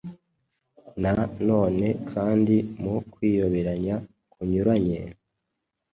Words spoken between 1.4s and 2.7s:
none kandi